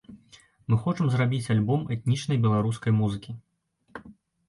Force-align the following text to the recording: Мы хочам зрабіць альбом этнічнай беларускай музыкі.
Мы 0.73 0.77
хочам 0.85 1.11
зрабіць 1.17 1.51
альбом 1.57 1.85
этнічнай 1.99 2.43
беларускай 2.49 2.91
музыкі. 3.05 3.41